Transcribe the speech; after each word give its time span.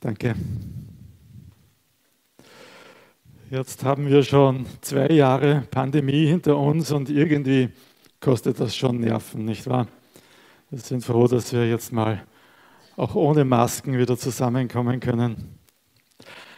Danke. 0.00 0.34
Jetzt 3.48 3.82
haben 3.82 4.08
wir 4.08 4.22
schon 4.22 4.66
zwei 4.82 5.08
Jahre 5.08 5.62
Pandemie 5.70 6.26
hinter 6.26 6.58
uns 6.58 6.90
und 6.90 7.08
irgendwie 7.08 7.70
kostet 8.20 8.60
das 8.60 8.76
schon 8.76 9.00
Nerven, 9.00 9.46
nicht 9.46 9.66
wahr? 9.66 9.86
Wir 10.68 10.80
sind 10.80 11.02
froh, 11.02 11.26
dass 11.28 11.52
wir 11.52 11.66
jetzt 11.66 11.92
mal 11.92 12.22
auch 12.96 13.14
ohne 13.14 13.46
Masken 13.46 13.96
wieder 13.96 14.18
zusammenkommen 14.18 15.00
können. 15.00 15.58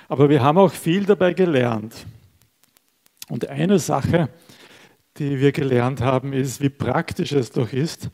Aber 0.09 0.29
wir 0.29 0.43
haben 0.43 0.59
auch 0.59 0.73
viel 0.73 1.05
dabei 1.05 1.33
gelernt. 1.33 2.07
Und 3.29 3.49
eine 3.49 3.79
Sache, 3.79 4.31
die 5.19 5.39
wir 5.39 5.53
gelernt 5.53 6.01
haben, 6.01 6.33
ist, 6.33 6.61
wie 6.61 6.71
praktisch 6.71 7.33
es 7.33 7.53
doch 7.53 7.73
ist, 7.73 8.11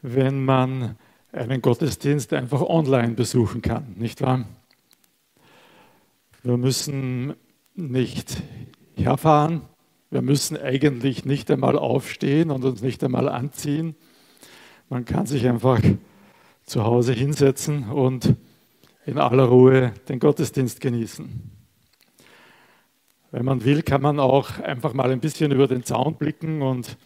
wenn 0.00 0.44
man 0.44 0.96
einen 1.36 1.60
Gottesdienst 1.60 2.32
einfach 2.32 2.62
online 2.62 3.14
besuchen 3.14 3.62
kann, 3.62 3.94
nicht 3.96 4.22
wahr? 4.22 4.46
Wir 6.42 6.56
müssen 6.56 7.34
nicht 7.74 8.42
herfahren, 8.94 9.62
wir 10.10 10.22
müssen 10.22 10.56
eigentlich 10.56 11.24
nicht 11.24 11.50
einmal 11.50 11.78
aufstehen 11.78 12.50
und 12.50 12.64
uns 12.64 12.80
nicht 12.80 13.04
einmal 13.04 13.28
anziehen. 13.28 13.96
Man 14.88 15.04
kann 15.04 15.26
sich 15.26 15.46
einfach 15.46 15.80
zu 16.64 16.84
Hause 16.84 17.12
hinsetzen 17.12 17.90
und 17.90 18.34
in 19.04 19.18
aller 19.18 19.44
Ruhe 19.44 19.92
den 20.08 20.18
Gottesdienst 20.18 20.80
genießen. 20.80 21.50
Wenn 23.30 23.44
man 23.44 23.64
will, 23.64 23.82
kann 23.82 24.00
man 24.00 24.20
auch 24.20 24.58
einfach 24.60 24.94
mal 24.94 25.10
ein 25.10 25.20
bisschen 25.20 25.52
über 25.52 25.66
den 25.66 25.84
Zaun 25.84 26.14
blicken 26.14 26.62
und 26.62 26.96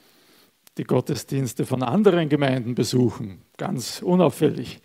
die 0.81 0.85
Gottesdienste 0.85 1.67
von 1.67 1.83
anderen 1.83 2.31
Gemeinden 2.31 2.75
besuchen, 2.75 3.43
ganz 3.59 4.01
unauffällig. 4.01 4.81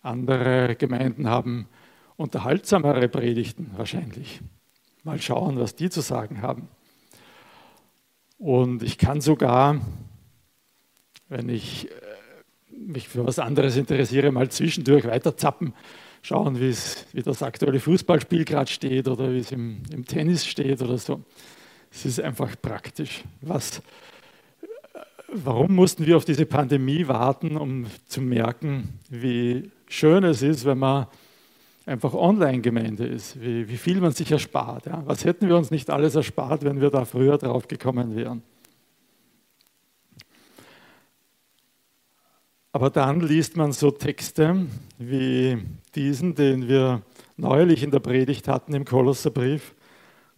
Andere 0.00 0.74
Gemeinden 0.74 1.28
haben 1.28 1.68
unterhaltsamere 2.16 3.08
Predigten 3.08 3.70
wahrscheinlich. 3.76 4.40
Mal 5.04 5.22
schauen, 5.22 5.60
was 5.60 5.76
die 5.76 5.90
zu 5.90 6.00
sagen 6.00 6.42
haben. 6.42 6.66
Und 8.36 8.82
ich 8.82 8.98
kann 8.98 9.20
sogar, 9.20 9.80
wenn 11.28 11.48
ich 11.48 11.88
äh, 11.88 11.94
mich 12.76 13.06
für 13.06 13.24
was 13.24 13.38
anderes 13.38 13.76
interessiere, 13.76 14.32
mal 14.32 14.50
zwischendurch 14.50 15.04
weiter 15.04 15.36
zappen, 15.36 15.72
schauen, 16.22 16.58
wie 16.58 17.22
das 17.22 17.42
aktuelle 17.44 17.78
Fußballspiel 17.78 18.44
gerade 18.44 18.72
steht 18.72 19.06
oder 19.06 19.32
wie 19.32 19.38
es 19.38 19.52
im, 19.52 19.84
im 19.92 20.04
Tennis 20.04 20.44
steht 20.44 20.82
oder 20.82 20.98
so. 20.98 21.22
Es 21.92 22.04
ist 22.06 22.20
einfach 22.20 22.60
praktisch. 22.60 23.22
Was, 23.40 23.82
warum 25.32 25.74
mussten 25.74 26.06
wir 26.06 26.16
auf 26.16 26.24
diese 26.24 26.46
Pandemie 26.46 27.08
warten, 27.08 27.56
um 27.56 27.86
zu 28.06 28.20
merken, 28.20 29.00
wie 29.08 29.70
schön 29.88 30.24
es 30.24 30.42
ist, 30.42 30.64
wenn 30.64 30.78
man 30.78 31.06
einfach 31.86 32.14
Online-Gemeinde 32.14 33.06
ist, 33.06 33.40
wie, 33.40 33.68
wie, 33.68 33.76
viel 33.76 34.00
man 34.00 34.12
sich 34.12 34.30
erspart. 34.30 34.86
Ja? 34.86 35.02
Was 35.06 35.24
hätten 35.24 35.48
wir 35.48 35.56
uns 35.56 35.70
nicht 35.70 35.90
alles 35.90 36.14
erspart, 36.14 36.64
wenn 36.64 36.80
wir 36.80 36.90
da 36.90 37.04
früher 37.04 37.38
drauf 37.38 37.66
gekommen 37.66 38.14
wären? 38.14 38.42
Aber 42.74 42.88
dann 42.88 43.20
liest 43.20 43.56
man 43.56 43.72
so 43.72 43.90
Texte 43.90 44.66
wie 44.98 45.58
diesen, 45.94 46.34
den 46.34 46.68
wir 46.68 47.02
neulich 47.36 47.82
in 47.82 47.90
der 47.90 48.00
Predigt 48.00 48.48
hatten 48.48 48.74
im 48.74 48.84
Kolosserbrief, 48.84 49.74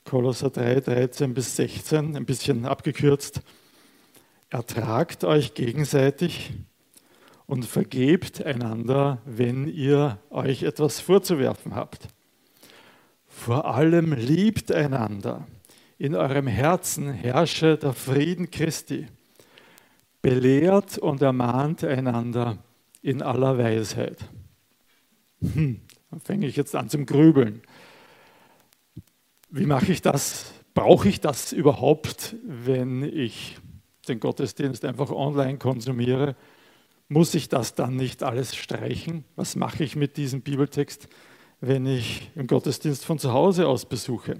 Kolosser 0.04 0.50
3, 0.50 0.80
13 0.80 1.32
bis 1.32 1.54
16, 1.56 2.16
ein 2.16 2.24
bisschen 2.24 2.64
abgekürzt. 2.64 3.40
Ertragt 4.54 5.24
euch 5.24 5.54
gegenseitig 5.54 6.52
und 7.46 7.64
vergebt 7.64 8.40
einander, 8.46 9.20
wenn 9.24 9.66
ihr 9.66 10.20
euch 10.30 10.62
etwas 10.62 11.00
vorzuwerfen 11.00 11.74
habt. 11.74 12.06
Vor 13.26 13.74
allem 13.74 14.12
liebt 14.12 14.70
einander. 14.70 15.44
In 15.98 16.14
eurem 16.14 16.46
Herzen 16.46 17.12
herrsche 17.12 17.76
der 17.76 17.94
Frieden 17.94 18.52
Christi. 18.52 19.08
Belehrt 20.22 20.98
und 20.98 21.20
ermahnt 21.20 21.82
einander 21.82 22.58
in 23.02 23.22
aller 23.22 23.58
Weisheit. 23.58 24.18
Hm, 25.40 25.80
dann 26.12 26.20
fange 26.20 26.46
ich 26.46 26.54
jetzt 26.54 26.76
an 26.76 26.88
zum 26.88 27.06
Grübeln. 27.06 27.60
Wie 29.50 29.66
mache 29.66 29.90
ich 29.90 30.00
das? 30.00 30.52
Brauche 30.74 31.08
ich 31.08 31.20
das 31.20 31.52
überhaupt, 31.52 32.36
wenn 32.44 33.02
ich 33.02 33.58
den 34.04 34.20
Gottesdienst 34.20 34.84
einfach 34.84 35.10
online 35.10 35.58
konsumiere? 35.58 36.36
Muss 37.08 37.34
ich 37.34 37.48
das 37.48 37.74
dann 37.74 37.96
nicht 37.96 38.22
alles 38.22 38.56
streichen? 38.56 39.24
Was 39.36 39.56
mache 39.56 39.84
ich 39.84 39.96
mit 39.96 40.16
diesem 40.16 40.42
Bibeltext, 40.42 41.08
wenn 41.60 41.86
ich 41.86 42.30
im 42.34 42.46
Gottesdienst 42.46 43.04
von 43.04 43.18
zu 43.18 43.32
Hause 43.32 43.68
aus 43.68 43.86
besuche? 43.86 44.38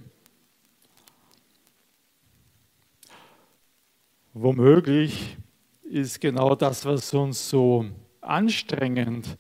Womöglich 4.32 5.36
ist 5.82 6.20
genau 6.20 6.56
das, 6.56 6.84
was 6.84 7.14
uns 7.14 7.48
so 7.48 7.84
anstrengend 8.20 9.38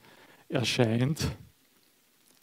erscheint, 0.48 1.36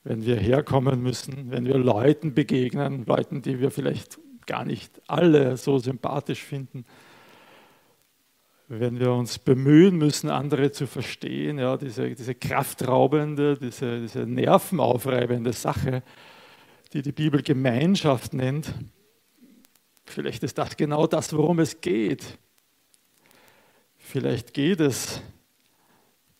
wenn 0.03 0.25
wir 0.25 0.35
herkommen 0.35 1.01
müssen, 1.01 1.51
wenn 1.51 1.65
wir 1.65 1.77
Leuten 1.77 2.33
begegnen, 2.33 3.05
Leuten, 3.05 3.41
die 3.41 3.59
wir 3.59 3.71
vielleicht 3.71 4.19
gar 4.45 4.65
nicht 4.65 5.01
alle 5.07 5.55
so 5.57 5.77
sympathisch 5.77 6.43
finden, 6.43 6.85
wenn 8.79 9.01
wir 9.01 9.11
uns 9.11 9.37
bemühen 9.37 9.97
müssen, 9.97 10.29
andere 10.29 10.71
zu 10.71 10.87
verstehen, 10.87 11.59
ja, 11.59 11.75
diese, 11.75 12.15
diese 12.15 12.35
kraftraubende, 12.35 13.57
diese, 13.57 13.99
diese 13.99 14.19
nervenaufreibende 14.19 15.51
Sache, 15.51 16.03
die 16.93 17.01
die 17.01 17.11
Bibel 17.11 17.41
Gemeinschaft 17.41 18.33
nennt, 18.33 18.73
vielleicht 20.05 20.43
ist 20.43 20.57
das 20.57 20.77
genau 20.77 21.05
das, 21.05 21.33
worum 21.33 21.59
es 21.59 21.81
geht. 21.81 22.37
Vielleicht 23.97 24.53
geht 24.53 24.79
es 24.79 25.21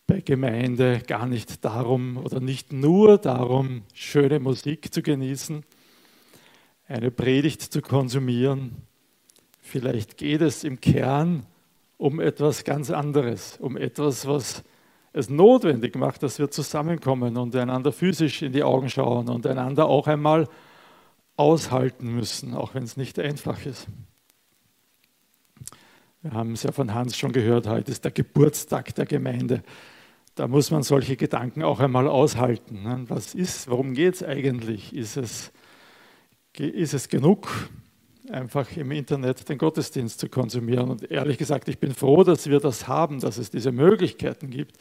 bei 0.06 0.22
Gemeinde 0.22 1.02
gar 1.06 1.26
nicht 1.26 1.62
darum 1.66 2.16
oder 2.16 2.40
nicht 2.40 2.72
nur 2.72 3.18
darum, 3.18 3.82
schöne 3.92 4.40
Musik 4.40 4.92
zu 4.94 5.02
genießen, 5.02 5.64
eine 6.88 7.10
Predigt 7.10 7.60
zu 7.60 7.82
konsumieren. 7.82 8.76
Vielleicht 9.60 10.16
geht 10.16 10.40
es 10.40 10.64
im 10.64 10.80
Kern 10.80 11.46
um 12.02 12.18
etwas 12.18 12.64
ganz 12.64 12.90
anderes, 12.90 13.58
um 13.60 13.76
etwas, 13.76 14.26
was 14.26 14.64
es 15.12 15.30
notwendig 15.30 15.94
macht, 15.94 16.24
dass 16.24 16.40
wir 16.40 16.50
zusammenkommen 16.50 17.36
und 17.36 17.54
einander 17.54 17.92
physisch 17.92 18.42
in 18.42 18.50
die 18.50 18.64
Augen 18.64 18.90
schauen 18.90 19.28
und 19.28 19.46
einander 19.46 19.86
auch 19.86 20.08
einmal 20.08 20.48
aushalten 21.36 22.12
müssen, 22.12 22.54
auch 22.54 22.74
wenn 22.74 22.82
es 22.82 22.96
nicht 22.96 23.20
einfach 23.20 23.64
ist. 23.64 23.86
Wir 26.22 26.32
haben 26.32 26.54
es 26.54 26.64
ja 26.64 26.72
von 26.72 26.92
Hans 26.92 27.16
schon 27.16 27.30
gehört, 27.30 27.68
heute 27.68 27.92
ist 27.92 28.02
der 28.02 28.10
Geburtstag 28.10 28.96
der 28.96 29.06
Gemeinde. 29.06 29.62
Da 30.34 30.48
muss 30.48 30.72
man 30.72 30.82
solche 30.82 31.14
Gedanken 31.14 31.62
auch 31.62 31.78
einmal 31.78 32.08
aushalten. 32.08 33.06
Was 33.08 33.32
ist, 33.32 33.70
worum 33.70 33.94
geht 33.94 34.14
es 34.14 34.24
eigentlich? 34.24 34.92
Ist 34.92 35.16
es, 35.16 35.52
ist 36.58 36.94
es 36.94 37.08
genug, 37.08 37.48
einfach 38.30 38.76
im 38.76 38.90
Internet 38.92 39.48
den 39.48 39.58
Gottesdienst 39.58 40.20
zu 40.20 40.28
konsumieren. 40.28 40.90
Und 40.90 41.10
ehrlich 41.10 41.38
gesagt, 41.38 41.68
ich 41.68 41.78
bin 41.78 41.94
froh, 41.94 42.24
dass 42.24 42.48
wir 42.48 42.60
das 42.60 42.86
haben, 42.88 43.20
dass 43.20 43.38
es 43.38 43.50
diese 43.50 43.72
Möglichkeiten 43.72 44.50
gibt. 44.50 44.76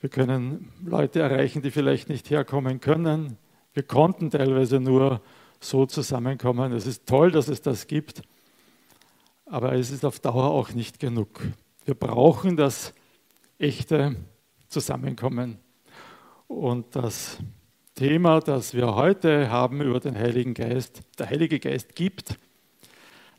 Wir 0.00 0.10
können 0.10 0.72
Leute 0.84 1.20
erreichen, 1.20 1.62
die 1.62 1.70
vielleicht 1.70 2.08
nicht 2.08 2.28
herkommen 2.30 2.80
können. 2.80 3.38
Wir 3.72 3.82
konnten 3.82 4.30
teilweise 4.30 4.78
nur 4.80 5.22
so 5.60 5.86
zusammenkommen. 5.86 6.72
Es 6.72 6.86
ist 6.86 7.06
toll, 7.06 7.30
dass 7.30 7.48
es 7.48 7.62
das 7.62 7.86
gibt, 7.86 8.22
aber 9.46 9.72
es 9.72 9.90
ist 9.90 10.04
auf 10.04 10.20
Dauer 10.20 10.50
auch 10.50 10.72
nicht 10.72 11.00
genug. 11.00 11.40
Wir 11.84 11.94
brauchen 11.94 12.56
das 12.56 12.92
echte 13.58 14.16
Zusammenkommen. 14.68 15.58
Und 16.46 16.94
das 16.94 17.38
Thema, 17.94 18.40
das 18.40 18.74
wir 18.74 18.94
heute 18.94 19.50
haben 19.50 19.80
über 19.80 20.00
den 20.00 20.16
Heiligen 20.16 20.52
Geist, 20.52 21.00
der 21.18 21.30
Heilige 21.30 21.58
Geist 21.58 21.96
gibt, 21.96 22.38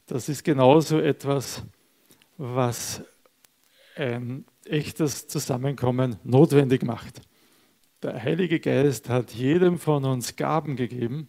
das 0.07 0.30
ist 0.30 0.44
genauso 0.44 1.00
etwas, 1.00 1.63
was 2.38 3.04
ein 3.95 4.45
echtes 4.65 5.27
Zusammenkommen 5.27 6.18
notwendig 6.24 6.83
macht. 6.83 7.21
Der 8.01 8.21
Heilige 8.21 8.59
Geist 8.59 9.09
hat 9.09 9.31
jedem 9.33 9.80
von 9.80 10.06
uns 10.06 10.36
Gaben 10.36 10.75
gegeben. 10.75 11.27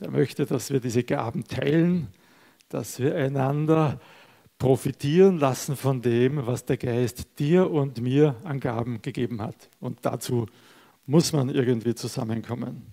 Der 0.00 0.10
möchte, 0.10 0.44
dass 0.44 0.70
wir 0.70 0.80
diese 0.80 1.04
Gaben 1.04 1.44
teilen, 1.44 2.08
dass 2.68 2.98
wir 2.98 3.14
einander 3.14 4.00
profitieren 4.58 5.38
lassen 5.38 5.76
von 5.76 6.00
dem, 6.02 6.46
was 6.46 6.64
der 6.64 6.78
Geist 6.78 7.38
dir 7.38 7.70
und 7.70 8.00
mir 8.00 8.34
an 8.44 8.60
Gaben 8.60 9.02
gegeben 9.02 9.40
hat. 9.40 9.68
Und 9.78 9.98
dazu 10.02 10.46
muss 11.06 11.32
man 11.32 11.48
irgendwie 11.48 11.94
zusammenkommen. 11.94 12.92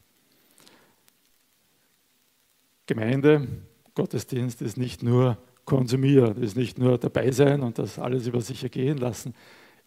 Gemeinde 2.85 3.47
Gottesdienst 3.95 4.61
ist 4.61 4.77
nicht 4.77 5.03
nur 5.03 5.37
konsumieren, 5.65 6.41
ist 6.41 6.55
nicht 6.55 6.77
nur 6.79 6.97
dabei 6.97 7.31
sein 7.31 7.61
und 7.61 7.77
das 7.77 7.99
alles 7.99 8.27
über 8.27 8.41
sich 8.41 8.63
ergehen 8.63 8.97
lassen. 8.97 9.33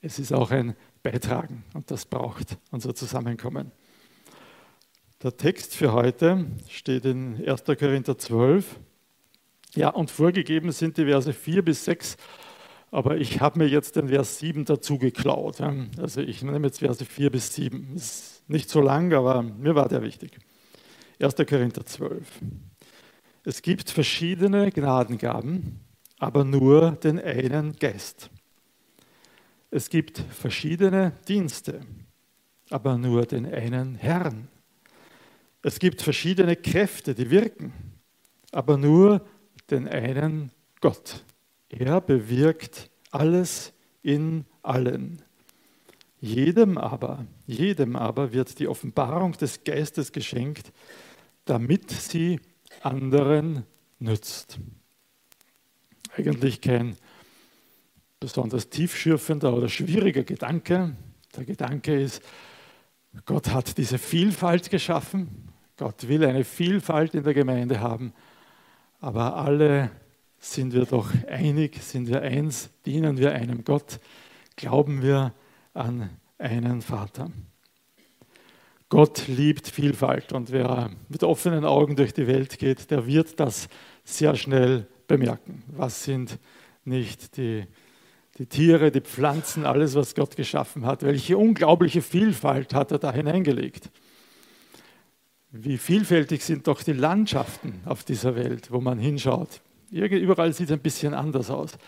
Es 0.01 0.19
ist 0.19 0.33
auch 0.33 0.51
ein 0.51 0.77
Beitragen 1.03 1.65
und 1.75 1.91
das 1.91 2.05
braucht 2.05 2.59
unser 2.71 2.95
Zusammenkommen. 2.95 3.73
Der 5.23 5.37
Text 5.37 5.75
für 5.75 5.93
heute 5.93 6.47
steht 6.69 7.06
in 7.06 7.43
1. 7.47 7.65
Korinther 7.65 8.19
12. 8.19 8.79
Ja, 9.75 9.89
und 9.89 10.11
vorgegeben 10.11 10.71
sind 10.71 10.99
die 10.99 11.07
Verse 11.07 11.33
4 11.33 11.65
bis 11.65 11.87
6, 11.87 12.17
aber 12.91 13.17
ich 13.17 13.41
habe 13.41 13.59
mir 13.59 13.67
jetzt 13.67 13.97
den 13.97 14.09
Vers 14.09 14.39
7 14.39 14.67
dazu 14.67 14.99
geklaut. 14.99 15.61
Also 15.99 16.21
ich 16.21 16.43
nehme 16.43 16.67
jetzt 16.67 16.81
Verse 16.81 17.05
4 17.05 17.31
bis 17.31 17.55
7. 17.55 17.95
Ist 17.97 18.43
nicht 18.49 18.69
so 18.69 18.81
lang, 18.81 19.12
aber 19.15 19.43
mir 19.43 19.75
war 19.75 19.89
der 19.89 20.03
wichtig. 20.03 20.39
1. 21.21 21.35
Korinther 21.49 21.87
12. 21.87 22.27
Es 23.46 23.61
gibt 23.61 23.91
verschiedene 23.91 24.70
Gnadengaben, 24.70 25.81
aber 26.19 26.44
nur 26.44 26.93
den 26.93 27.20
einen 27.20 27.76
Geist. 27.76 28.31
Es 29.70 29.91
gibt 29.91 30.19
verschiedene 30.19 31.12
Dienste, 31.29 31.82
aber 32.70 32.96
nur 32.96 33.26
den 33.26 33.44
einen 33.44 33.96
Herrn. 33.96 34.49
Es 35.61 35.79
gibt 35.79 36.00
verschiedene 36.00 36.56
Kräfte, 36.56 37.14
die 37.14 37.29
wirken, 37.29 37.75
aber 38.50 38.79
nur 38.79 39.26
den 39.70 39.88
einen 39.88 40.50
Gott. 40.81 41.23
Er 41.69 42.00
bewirkt 42.00 42.88
alles 43.11 43.75
in 44.02 44.47
allen. 44.62 45.20
Jedem 46.19 46.79
aber, 46.79 47.26
jedem 47.47 47.94
aber 47.97 48.32
wird 48.32 48.58
die 48.58 48.69
Offenbarung 48.69 49.32
des 49.32 49.64
Geistes 49.64 50.12
geschenkt, 50.12 50.73
damit 51.44 51.90
sie 51.90 52.40
anderen 52.85 53.65
nützt. 53.99 54.59
Eigentlich 56.17 56.61
kein 56.61 56.97
besonders 58.21 58.69
tiefschürfender 58.69 59.53
oder 59.53 59.69
schwieriger 59.69 60.23
Gedanke. 60.23 60.97
Der 61.37 61.45
Gedanke 61.45 62.01
ist, 62.01 62.23
Gott 63.27 63.49
hat 63.51 63.77
diese 63.79 63.99
Vielfalt 63.99 64.71
geschaffen. 64.71 65.49
Gott 65.77 66.09
will 66.09 66.25
eine 66.25 66.45
Vielfalt 66.45 67.15
in 67.15 67.25
der 67.25 67.35
Gemeinde 67.35 67.81
haben. 67.81 68.13
Aber 69.01 69.37
alle 69.37 69.91
sind 70.39 70.73
wir 70.73 70.85
doch 70.85 71.11
einig, 71.29 71.83
sind 71.83 72.09
wir 72.09 72.23
eins, 72.23 72.71
dienen 72.87 73.19
wir 73.19 73.33
einem 73.33 73.65
Gott, 73.65 73.99
glauben 74.57 75.03
wir 75.03 75.33
an 75.73 76.11
einen 76.39 76.83
Vater. 76.83 77.31
Gott 78.89 79.27
liebt 79.27 79.69
Vielfalt 79.69 80.33
und 80.33 80.53
wer 80.53 80.91
mit 81.09 81.23
offenen 81.25 81.65
Augen 81.65 81.97
durch 81.97 82.13
die 82.13 82.27
Welt 82.27 82.59
geht, 82.59 82.91
der 82.91 83.07
wird 83.07 83.41
das 83.41 83.69
sehr 84.05 84.37
schnell 84.37 84.87
bemerken. 85.07 85.63
Was 85.69 86.05
sind 86.05 86.39
nicht 86.85 87.37
die, 87.37 87.65
die 88.39 88.47
Tiere, 88.47 88.91
die 88.91 89.01
Pflanzen, 89.01 89.65
alles, 89.65 89.95
was 89.95 90.15
Gott 90.15 90.37
geschaffen 90.37 90.87
hat? 90.87 91.03
Welche 91.03 91.39
unglaubliche 91.39 92.03
Vielfalt 92.03 92.75
hat 92.75 92.93
er 92.93 92.99
da 92.99 93.13
hineingelegt? 93.13 93.91
Wie 95.51 95.79
vielfältig 95.79 96.43
sind 96.45 96.67
doch 96.67 96.83
die 96.83 96.93
Landschaften 96.93 97.81
auf 97.85 98.05
dieser 98.05 98.35
Welt, 98.35 98.71
wo 98.71 98.81
man 98.81 98.99
hinschaut. 98.99 99.61
Überall 99.91 100.53
sieht 100.53 100.67
es 100.67 100.73
ein 100.73 100.81
bisschen 100.81 101.15
anders 101.15 101.49
aus. 101.49 101.79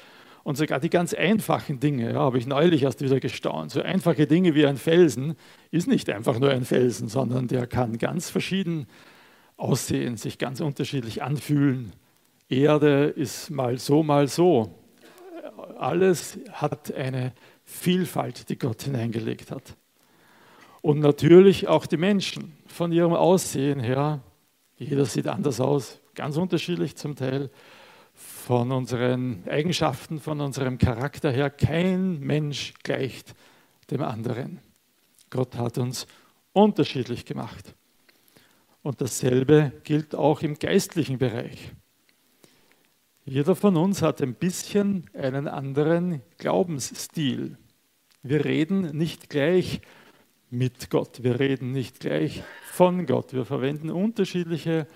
Und 0.47 0.57
sogar 0.57 0.79
die 0.79 0.91
ganz 0.91 1.13
einfachen 1.13 1.81
Dinge, 1.81 2.13
ja, 2.13 2.21
habe 2.21 2.39
ich 2.39 2.47
neulich 2.47 2.85
erst 2.85 3.01
wieder 3.01 3.19
gestaunt. 3.19 3.73
So 3.73 3.83
einfache 3.83 4.29
Dinge 4.29 4.55
wie 4.55 4.65
ein 4.65 4.77
Felsen 4.77 5.35
ist 5.73 5.89
nicht 5.89 6.09
einfach 6.09 6.39
nur 6.39 6.51
ein 6.51 6.65
Felsen, 6.65 7.09
sondern 7.09 7.49
der 7.49 7.67
kann 7.67 7.99
ganz 7.99 8.31
verschieden 8.31 8.87
aussehen, 9.57 10.17
sich 10.17 10.39
ganz 10.39 10.61
unterschiedlich 10.61 11.25
anfühlen. 11.25 11.95
Erde 12.49 13.07
ist 13.07 13.51
mal 13.51 13.77
so, 13.79 14.05
mal 14.05 14.29
so. 14.29 14.73
Alles 15.81 16.39
hat 16.53 16.95
eine 16.95 17.33
Vielfalt, 17.65 18.49
die 18.49 18.57
Gott 18.57 18.83
hineingelegt 18.83 19.51
hat. 19.51 19.77
Und 20.81 21.01
natürlich 21.01 21.67
auch 21.67 21.87
die 21.87 21.97
Menschen 21.97 22.57
von 22.69 22.93
ihrem 22.93 23.15
Aussehen 23.15 23.81
her. 23.81 24.21
Jeder 24.77 25.07
sieht 25.07 25.27
anders 25.27 25.61
aus, 25.61 26.01
ganz 26.15 26.37
unterschiedlich 26.37 26.95
zum 26.95 27.17
Teil 27.17 27.51
von 28.17 28.73
unseren 28.73 29.47
Eigenschaften, 29.49 30.19
von 30.19 30.41
unserem 30.41 30.79
Charakter 30.79 31.31
her. 31.31 31.51
Kein 31.51 32.19
Mensch 32.21 32.75
gleicht 32.83 33.35
dem 33.91 34.03
anderen. 34.03 34.61
Gott 35.31 35.57
hat 35.57 35.79
uns 35.79 36.07
unterschiedlich 36.53 37.25
gemacht. 37.25 37.75
Und 38.83 39.01
dasselbe 39.01 39.73
gilt 39.85 40.15
auch 40.15 40.43
im 40.43 40.59
geistlichen 40.59 41.19
Bereich. 41.19 41.73
Jeder 43.25 43.57
von 43.57 43.77
uns 43.77 44.03
hat 44.03 44.23
ein 44.23 44.35
bisschen 44.35 45.11
einen 45.13 45.49
anderen 45.49 46.23
Glaubensstil. 46.39 47.59
Wir 48.23 48.45
reden 48.45 48.97
nicht 48.97 49.29
gleich 49.29 49.81
mit 50.49 50.91
Gott, 50.91 51.23
wir 51.23 51.41
reden 51.41 51.73
nicht 51.73 52.01
gleich 52.01 52.45
von 52.71 53.05
Gott. 53.05 53.33
Wir 53.33 53.45
verwenden 53.45 53.91
unterschiedliche 53.91 54.87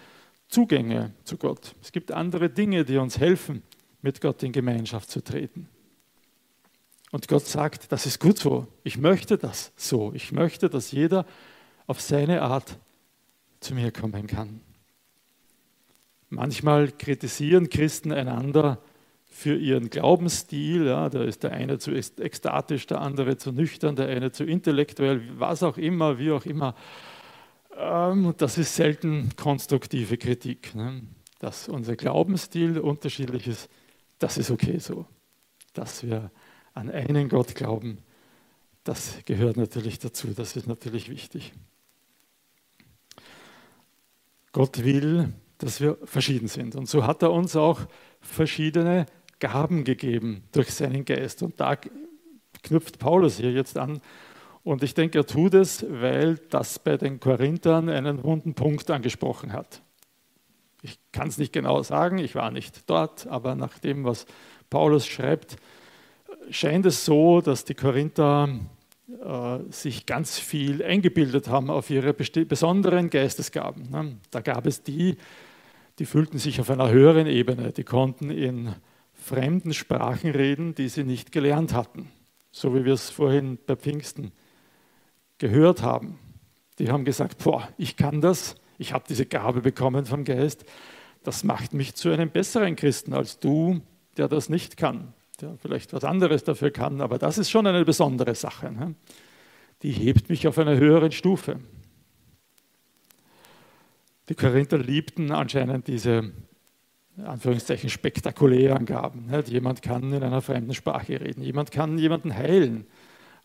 Zugänge 0.50 1.12
zu 1.22 1.36
Gott. 1.36 1.76
Es 1.80 1.92
gibt 1.92 2.10
andere 2.10 2.50
Dinge, 2.50 2.84
die 2.84 2.96
uns 2.96 3.18
helfen, 3.18 3.62
mit 4.02 4.20
Gott 4.20 4.42
in 4.42 4.52
Gemeinschaft 4.52 5.08
zu 5.08 5.22
treten. 5.22 5.68
Und 7.12 7.28
Gott 7.28 7.46
sagt, 7.46 7.90
das 7.92 8.06
ist 8.06 8.20
gut 8.20 8.38
so. 8.38 8.66
Ich 8.82 8.98
möchte 8.98 9.38
das 9.38 9.72
so. 9.76 10.12
Ich 10.12 10.32
möchte, 10.32 10.68
dass 10.68 10.92
jeder 10.92 11.24
auf 11.86 12.00
seine 12.00 12.42
Art 12.42 12.78
zu 13.60 13.74
mir 13.74 13.92
kommen 13.92 14.26
kann. 14.26 14.60
Manchmal 16.28 16.92
kritisieren 16.92 17.68
Christen 17.68 18.12
einander 18.12 18.78
für 19.30 19.56
ihren 19.56 19.90
Glaubensstil. 19.90 20.86
Ja, 20.86 21.08
da 21.08 21.22
ist 21.24 21.42
der 21.42 21.52
eine 21.52 21.78
zu 21.78 21.92
ekstatisch, 21.92 22.86
der 22.86 23.00
andere 23.00 23.36
zu 23.36 23.52
nüchtern, 23.52 23.96
der 23.96 24.08
eine 24.08 24.32
zu 24.32 24.44
intellektuell, 24.44 25.22
was 25.38 25.62
auch 25.62 25.76
immer, 25.76 26.18
wie 26.18 26.30
auch 26.32 26.44
immer. 26.44 26.74
Ähm, 27.76 28.34
das 28.36 28.58
ist 28.58 28.74
selten 28.74 29.30
konstruktive 29.36 30.16
Kritik. 30.16 30.74
Ne? 30.74 31.02
Dass 31.38 31.68
unser 31.68 31.96
Glaubensstil 31.96 32.78
unterschiedlich 32.78 33.46
ist, 33.46 33.68
das 34.18 34.38
ist 34.38 34.50
okay 34.50 34.78
so. 34.78 35.06
Dass 35.72 36.04
wir 36.04 36.30
an 36.74 36.90
einen 36.90 37.28
Gott 37.28 37.54
glauben, 37.54 37.98
das 38.84 39.18
gehört 39.24 39.56
natürlich 39.56 39.98
dazu, 39.98 40.28
das 40.28 40.56
ist 40.56 40.66
natürlich 40.66 41.10
wichtig. 41.10 41.52
Gott 44.52 44.82
will, 44.84 45.32
dass 45.58 45.80
wir 45.80 45.98
verschieden 46.04 46.48
sind. 46.48 46.74
Und 46.74 46.88
so 46.88 47.06
hat 47.06 47.22
er 47.22 47.30
uns 47.30 47.54
auch 47.56 47.80
verschiedene 48.20 49.06
Gaben 49.38 49.84
gegeben 49.84 50.42
durch 50.52 50.72
seinen 50.72 51.04
Geist. 51.04 51.42
Und 51.42 51.60
da 51.60 51.76
knüpft 52.62 52.98
Paulus 52.98 53.36
hier 53.36 53.52
jetzt 53.52 53.78
an 53.78 54.00
und 54.62 54.82
ich 54.82 54.94
denke, 54.94 55.18
er 55.18 55.26
tut 55.26 55.54
es, 55.54 55.84
weil 55.88 56.36
das 56.50 56.78
bei 56.78 56.96
den 56.96 57.18
Korinthern 57.18 57.88
einen 57.88 58.22
wunden 58.22 58.54
Punkt 58.54 58.90
angesprochen 58.90 59.52
hat. 59.52 59.82
Ich 60.82 60.98
kann 61.12 61.28
es 61.28 61.38
nicht 61.38 61.52
genau 61.52 61.82
sagen, 61.82 62.18
ich 62.18 62.34
war 62.34 62.50
nicht 62.50 62.88
dort, 62.88 63.26
aber 63.26 63.54
nach 63.54 63.78
dem, 63.78 64.04
was 64.04 64.26
Paulus 64.68 65.06
schreibt, 65.06 65.56
scheint 66.50 66.86
es 66.86 67.04
so, 67.04 67.40
dass 67.40 67.64
die 67.64 67.74
Korinther 67.74 68.48
äh, 69.08 69.58
sich 69.70 70.06
ganz 70.06 70.38
viel 70.38 70.82
eingebildet 70.82 71.48
haben 71.48 71.70
auf 71.70 71.90
ihre 71.90 72.12
besonderen 72.14 73.10
Geistesgaben. 73.10 73.90
Ne? 73.90 74.16
Da 74.30 74.40
gab 74.40 74.66
es 74.66 74.82
die, 74.82 75.16
die 75.98 76.06
fühlten 76.06 76.38
sich 76.38 76.60
auf 76.60 76.70
einer 76.70 76.90
höheren 76.90 77.26
Ebene, 77.26 77.72
die 77.72 77.84
konnten 77.84 78.30
in 78.30 78.74
fremden 79.12 79.74
Sprachen 79.74 80.30
reden, 80.30 80.74
die 80.74 80.88
sie 80.88 81.04
nicht 81.04 81.32
gelernt 81.32 81.74
hatten, 81.74 82.10
so 82.52 82.74
wie 82.74 82.84
wir 82.84 82.94
es 82.94 83.10
vorhin 83.10 83.58
bei 83.66 83.76
Pfingsten 83.76 84.32
gehört 85.40 85.82
haben. 85.82 86.18
Die 86.78 86.90
haben 86.90 87.04
gesagt, 87.04 87.42
boah, 87.42 87.68
ich 87.76 87.96
kann 87.96 88.20
das, 88.20 88.54
ich 88.78 88.92
habe 88.92 89.04
diese 89.08 89.26
Gabe 89.26 89.62
bekommen 89.62 90.06
vom 90.06 90.24
Geist, 90.24 90.64
das 91.24 91.42
macht 91.42 91.74
mich 91.74 91.94
zu 91.94 92.10
einem 92.10 92.30
besseren 92.30 92.76
Christen 92.76 93.12
als 93.12 93.40
du, 93.40 93.80
der 94.16 94.28
das 94.28 94.48
nicht 94.48 94.76
kann, 94.76 95.12
der 95.40 95.56
vielleicht 95.58 95.92
was 95.92 96.04
anderes 96.04 96.44
dafür 96.44 96.70
kann, 96.70 97.00
aber 97.00 97.18
das 97.18 97.38
ist 97.38 97.50
schon 97.50 97.66
eine 97.66 97.84
besondere 97.84 98.34
Sache. 98.34 98.70
Ne? 98.70 98.94
Die 99.82 99.92
hebt 99.92 100.28
mich 100.30 100.46
auf 100.46 100.58
einer 100.58 100.76
höheren 100.76 101.10
Stufe. 101.10 101.58
Die 104.28 104.34
Korinther 104.34 104.78
liebten 104.78 105.32
anscheinend 105.32 105.88
diese 105.88 106.32
Anführungszeichen 107.22 107.90
spektakulären 107.90 108.86
Gaben. 108.86 109.26
Ne? 109.26 109.42
Jemand 109.46 109.82
kann 109.82 110.12
in 110.12 110.22
einer 110.22 110.40
fremden 110.40 110.74
Sprache 110.74 111.20
reden, 111.20 111.42
jemand 111.42 111.70
kann 111.70 111.98
jemanden 111.98 112.34
heilen, 112.34 112.86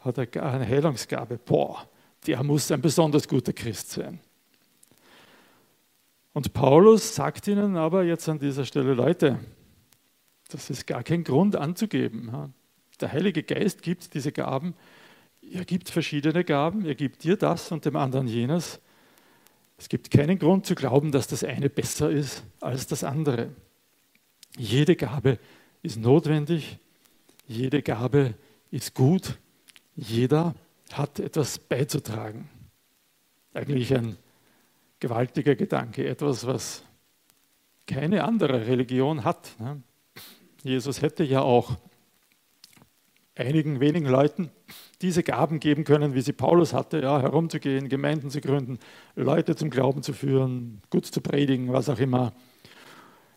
hat 0.05 0.17
er 0.17 0.43
eine 0.43 0.65
Heilungsgabe. 0.65 1.37
Boah, 1.37 1.87
der 2.25 2.43
muss 2.43 2.71
ein 2.71 2.81
besonders 2.81 3.27
guter 3.27 3.53
Christ 3.53 3.91
sein. 3.91 4.19
Und 6.33 6.53
Paulus 6.53 7.15
sagt 7.15 7.47
ihnen 7.47 7.77
aber 7.77 8.03
jetzt 8.03 8.27
an 8.27 8.39
dieser 8.39 8.65
Stelle, 8.65 8.93
Leute, 8.93 9.39
das 10.49 10.69
ist 10.69 10.85
gar 10.85 11.03
kein 11.03 11.23
Grund 11.23 11.55
anzugeben. 11.55 12.53
Der 12.99 13.11
Heilige 13.11 13.43
Geist 13.43 13.81
gibt 13.81 14.13
diese 14.13 14.31
Gaben. 14.31 14.73
Er 15.41 15.65
gibt 15.65 15.89
verschiedene 15.89 16.43
Gaben. 16.43 16.85
Er 16.85 16.95
gibt 16.95 17.23
dir 17.23 17.37
das 17.37 17.71
und 17.71 17.85
dem 17.85 17.95
anderen 17.95 18.27
jenes. 18.27 18.79
Es 19.77 19.89
gibt 19.89 20.11
keinen 20.11 20.39
Grund 20.39 20.65
zu 20.65 20.75
glauben, 20.75 21.11
dass 21.11 21.27
das 21.27 21.43
eine 21.43 21.69
besser 21.69 22.09
ist 22.09 22.43
als 22.61 22.87
das 22.87 23.03
andere. 23.03 23.49
Jede 24.57 24.95
Gabe 24.95 25.39
ist 25.83 25.97
notwendig. 25.97 26.79
Jede 27.47 27.81
Gabe 27.81 28.35
ist 28.71 28.93
gut. 28.93 29.37
Jeder 29.95 30.55
hat 30.93 31.19
etwas 31.19 31.57
beizutragen. 31.57 32.49
Eigentlich 33.53 33.93
ein 33.93 34.17
gewaltiger 34.99 35.55
Gedanke, 35.55 36.07
etwas, 36.07 36.45
was 36.45 36.83
keine 37.87 38.23
andere 38.23 38.67
Religion 38.67 39.23
hat. 39.23 39.55
Ne? 39.59 39.81
Jesus 40.63 41.01
hätte 41.01 41.23
ja 41.23 41.41
auch 41.41 41.77
einigen 43.35 43.79
wenigen 43.79 44.07
Leuten 44.07 44.49
diese 45.01 45.23
Gaben 45.23 45.59
geben 45.59 45.83
können, 45.83 46.15
wie 46.15 46.21
sie 46.21 46.33
Paulus 46.33 46.73
hatte, 46.73 47.01
ja, 47.01 47.21
herumzugehen, 47.21 47.89
Gemeinden 47.89 48.29
zu 48.29 48.41
gründen, 48.41 48.79
Leute 49.15 49.55
zum 49.55 49.69
Glauben 49.69 50.03
zu 50.03 50.13
führen, 50.13 50.81
gut 50.89 51.05
zu 51.05 51.21
predigen, 51.21 51.71
was 51.71 51.89
auch 51.89 51.99
immer. 51.99 52.33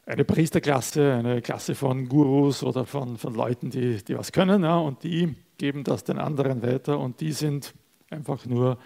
Eine 0.09 0.25
Priesterklasse, 0.25 1.12
eine 1.12 1.43
Klasse 1.43 1.75
von 1.75 2.09
Gurus 2.09 2.62
oder 2.62 2.87
von, 2.87 3.19
von 3.19 3.35
Leuten, 3.35 3.69
die, 3.69 4.03
die 4.03 4.17
was 4.17 4.33
können, 4.33 4.62
ja, 4.65 4.79
und 4.79 5.03
die 5.03 5.35
geben 5.59 5.85
das 5.85 6.03
den 6.03 6.19
anderen 6.19 6.62
weiter 6.62 6.99
und 6.99 7.21
die 7.21 7.33
sind 7.33 7.75
einfach 8.09 8.47
nur 8.47 8.79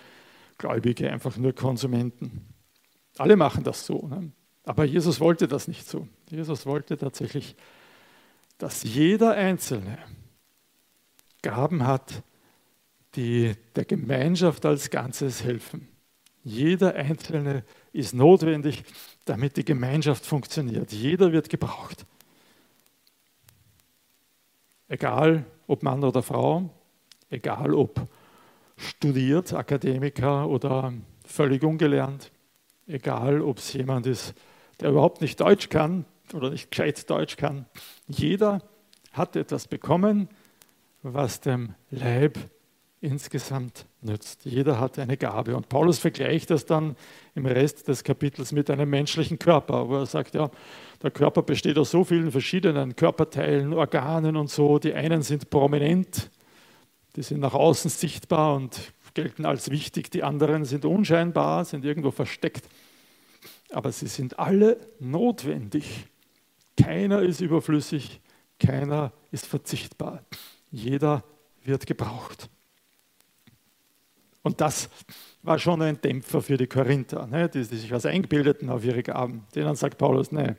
Gläubige, 0.58 1.12
einfach 1.12 1.36
nur 1.36 1.52
Konsumenten. 1.54 2.44
Alle 3.18 3.36
machen 3.36 3.62
das 3.62 3.86
so. 3.86 4.08
Ne? 4.08 4.32
Aber 4.64 4.84
Jesus 4.84 5.20
wollte 5.20 5.46
das 5.46 5.68
nicht 5.68 5.88
so. 5.88 6.08
Jesus 6.28 6.66
wollte 6.66 6.96
tatsächlich, 6.96 7.54
dass 8.58 8.82
jeder 8.82 9.34
Einzelne 9.34 9.98
Gaben 11.40 11.86
hat, 11.86 12.24
die 13.14 13.54
der 13.76 13.84
Gemeinschaft 13.84 14.66
als 14.66 14.90
Ganzes 14.90 15.44
helfen. 15.44 15.86
Jeder 16.44 16.94
Einzelne 16.94 17.64
ist 17.92 18.14
notwendig, 18.14 18.84
damit 19.24 19.56
die 19.56 19.64
Gemeinschaft 19.64 20.26
funktioniert. 20.26 20.92
Jeder 20.92 21.32
wird 21.32 21.48
gebraucht. 21.48 22.04
Egal 24.88 25.44
ob 25.66 25.82
Mann 25.82 26.02
oder 26.04 26.22
Frau, 26.22 26.68
egal 27.30 27.74
ob 27.74 28.06
studiert, 28.76 29.52
Akademiker 29.52 30.48
oder 30.48 30.92
völlig 31.24 31.62
ungelernt, 31.62 32.32
egal 32.86 33.40
ob 33.40 33.58
es 33.58 33.72
jemand 33.72 34.06
ist, 34.06 34.34
der 34.80 34.90
überhaupt 34.90 35.20
nicht 35.20 35.40
Deutsch 35.40 35.68
kann 35.68 36.04
oder 36.34 36.50
nicht 36.50 36.70
gescheit 36.70 37.08
Deutsch 37.08 37.36
kann. 37.36 37.66
Jeder 38.08 38.62
hat 39.12 39.36
etwas 39.36 39.68
bekommen, 39.68 40.28
was 41.02 41.40
dem 41.40 41.74
Leib 41.90 42.38
insgesamt 43.02 43.84
nützt. 44.00 44.44
Jeder 44.44 44.78
hat 44.78 44.98
eine 44.98 45.16
Gabe. 45.16 45.56
Und 45.56 45.68
Paulus 45.68 45.98
vergleicht 45.98 46.50
das 46.50 46.64
dann 46.64 46.96
im 47.34 47.46
Rest 47.46 47.88
des 47.88 48.04
Kapitels 48.04 48.52
mit 48.52 48.70
einem 48.70 48.88
menschlichen 48.88 49.38
Körper, 49.38 49.88
wo 49.88 49.96
er 49.96 50.06
sagt, 50.06 50.34
ja, 50.34 50.50
der 51.02 51.10
Körper 51.10 51.42
besteht 51.42 51.76
aus 51.78 51.90
so 51.90 52.04
vielen 52.04 52.30
verschiedenen 52.30 52.94
Körperteilen, 52.94 53.74
Organen 53.74 54.36
und 54.36 54.50
so. 54.50 54.78
Die 54.78 54.94
einen 54.94 55.22
sind 55.22 55.50
prominent, 55.50 56.30
die 57.16 57.22
sind 57.22 57.40
nach 57.40 57.54
außen 57.54 57.90
sichtbar 57.90 58.54
und 58.54 58.92
gelten 59.14 59.46
als 59.46 59.70
wichtig. 59.70 60.10
Die 60.12 60.22
anderen 60.22 60.64
sind 60.64 60.84
unscheinbar, 60.84 61.64
sind 61.64 61.84
irgendwo 61.84 62.12
versteckt. 62.12 62.68
Aber 63.72 63.90
sie 63.90 64.06
sind 64.06 64.38
alle 64.38 64.78
notwendig. 65.00 66.06
Keiner 66.80 67.20
ist 67.22 67.40
überflüssig, 67.40 68.20
keiner 68.60 69.12
ist 69.32 69.46
verzichtbar. 69.46 70.22
Jeder 70.70 71.24
wird 71.64 71.86
gebraucht. 71.86 72.48
Und 74.42 74.60
das 74.60 74.90
war 75.42 75.58
schon 75.58 75.82
ein 75.82 76.00
Dämpfer 76.00 76.42
für 76.42 76.56
die 76.56 76.66
Korinther, 76.66 77.26
ne, 77.26 77.48
die, 77.48 77.60
die, 77.60 77.76
sich 77.76 77.90
was 77.90 78.06
eingebildeten 78.06 78.70
auf 78.70 78.84
ihre 78.84 79.02
Gaben. 79.02 79.46
Denen 79.54 79.76
sagt 79.76 79.98
Paulus, 79.98 80.32
nein, 80.32 80.56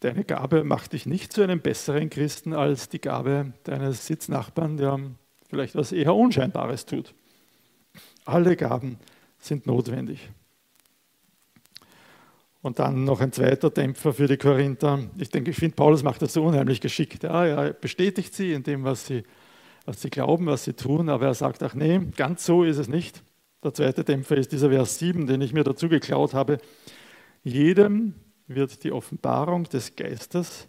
deine 0.00 0.24
Gabe 0.24 0.64
macht 0.64 0.92
dich 0.94 1.06
nicht 1.06 1.32
zu 1.32 1.42
einem 1.42 1.60
besseren 1.60 2.10
Christen 2.10 2.54
als 2.54 2.88
die 2.88 3.00
Gabe 3.00 3.52
deines 3.64 4.06
Sitznachbarn, 4.06 4.76
der 4.76 5.00
vielleicht 5.48 5.74
was 5.74 5.92
eher 5.92 6.14
Unscheinbares 6.14 6.86
tut. 6.86 7.14
Alle 8.24 8.56
Gaben 8.56 8.98
sind 9.38 9.66
notwendig. 9.66 10.30
Und 12.62 12.78
dann 12.78 13.04
noch 13.04 13.20
ein 13.20 13.32
zweiter 13.32 13.70
Dämpfer 13.70 14.12
für 14.14 14.28
die 14.28 14.36
Korinther. 14.36 15.00
Ich 15.18 15.30
denke, 15.30 15.50
ich 15.50 15.56
finde, 15.56 15.74
Paulus 15.74 16.04
macht 16.04 16.22
das 16.22 16.32
so 16.32 16.44
unheimlich 16.44 16.80
geschickt. 16.80 17.24
Ja, 17.24 17.44
er 17.44 17.72
bestätigt 17.72 18.32
sie 18.34 18.52
in 18.52 18.62
dem, 18.62 18.84
was 18.84 19.06
sie, 19.06 19.24
was 19.84 20.00
sie 20.00 20.10
glauben, 20.10 20.46
was 20.46 20.64
sie 20.64 20.74
tun, 20.74 21.08
aber 21.08 21.26
er 21.26 21.34
sagt 21.34 21.62
auch, 21.62 21.74
nee, 21.74 21.98
ganz 22.16 22.44
so 22.44 22.64
ist 22.64 22.78
es 22.78 22.88
nicht. 22.88 23.22
Der 23.62 23.74
zweite 23.74 24.04
Dämpfer 24.04 24.36
ist 24.36 24.52
dieser 24.52 24.70
Vers 24.70 24.98
7, 24.98 25.26
den 25.26 25.40
ich 25.40 25.52
mir 25.52 25.64
dazu 25.64 25.88
geklaut 25.88 26.34
habe. 26.34 26.58
Jedem 27.42 28.14
wird 28.46 28.84
die 28.84 28.92
Offenbarung 28.92 29.64
des 29.64 29.96
Geistes 29.96 30.68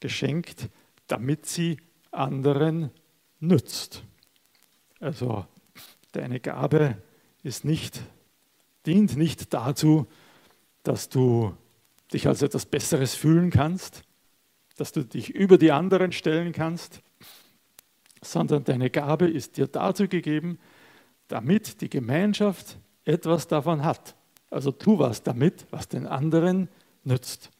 geschenkt, 0.00 0.68
damit 1.06 1.46
sie 1.46 1.78
anderen 2.10 2.90
nützt. 3.40 4.04
Also 5.00 5.46
deine 6.12 6.40
Gabe 6.40 6.96
ist 7.42 7.64
nicht, 7.64 8.00
dient 8.86 9.16
nicht 9.16 9.52
dazu, 9.52 10.06
dass 10.82 11.08
du 11.08 11.54
dich 12.12 12.26
als 12.28 12.42
etwas 12.42 12.66
Besseres 12.66 13.14
fühlen 13.14 13.50
kannst, 13.50 14.02
dass 14.76 14.92
du 14.92 15.04
dich 15.04 15.30
über 15.30 15.58
die 15.58 15.72
anderen 15.72 16.12
stellen 16.12 16.52
kannst, 16.52 17.00
sondern 18.24 18.64
deine 18.64 18.90
Gabe 18.90 19.26
ist 19.26 19.56
dir 19.56 19.66
dazu 19.66 20.08
gegeben, 20.08 20.58
damit 21.28 21.80
die 21.80 21.90
Gemeinschaft 21.90 22.78
etwas 23.04 23.48
davon 23.48 23.84
hat. 23.84 24.14
Also 24.50 24.70
tu 24.70 24.98
was 24.98 25.22
damit, 25.22 25.66
was 25.70 25.88
den 25.88 26.06
anderen 26.06 26.68
nützt. 27.02 27.50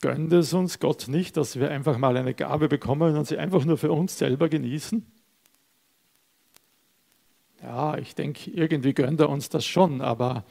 Gönnt 0.00 0.32
es 0.32 0.52
uns 0.52 0.78
Gott 0.78 1.08
nicht, 1.08 1.36
dass 1.36 1.58
wir 1.58 1.70
einfach 1.70 1.98
mal 1.98 2.16
eine 2.16 2.34
Gabe 2.34 2.68
bekommen 2.68 3.16
und 3.16 3.26
sie 3.26 3.36
einfach 3.36 3.64
nur 3.64 3.78
für 3.78 3.90
uns 3.90 4.16
selber 4.16 4.48
genießen? 4.48 5.04
Ja, 7.62 7.98
ich 7.98 8.14
denke, 8.14 8.50
irgendwie 8.50 8.94
gönnt 8.94 9.18
er 9.20 9.28
uns 9.28 9.48
das 9.48 9.66
schon, 9.66 10.00
aber 10.00 10.44